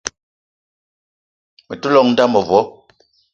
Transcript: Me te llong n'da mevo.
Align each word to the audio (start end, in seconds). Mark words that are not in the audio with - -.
Me 1.67 1.75
te 1.81 1.87
llong 1.93 2.11
n'da 2.11 2.25
mevo. 2.33 2.59